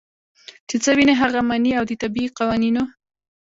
چې 0.67 0.75
څۀ 0.83 0.91
ويني 0.95 1.13
هغه 1.21 1.39
مني 1.49 1.71
او 1.79 1.83
د 1.89 1.91
طبعي 2.01 2.25
قوانینو 2.37 2.83